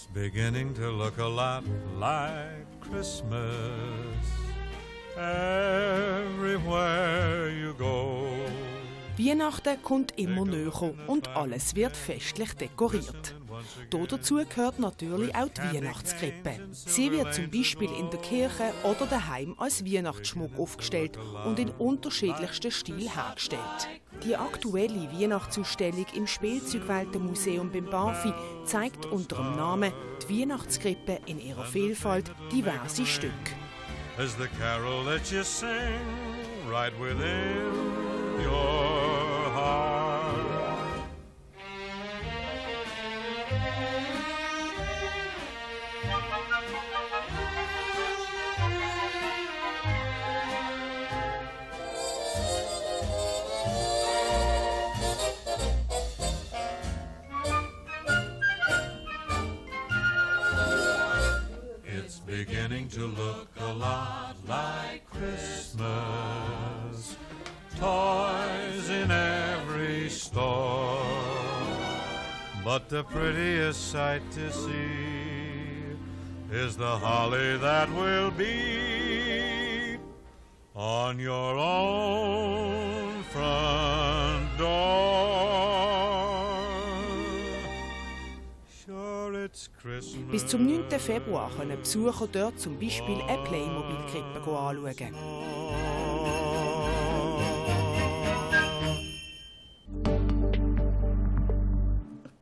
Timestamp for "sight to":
73.90-74.52